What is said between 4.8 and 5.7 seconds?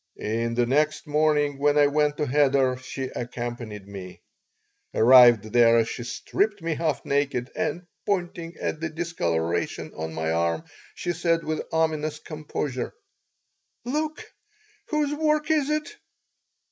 Arrived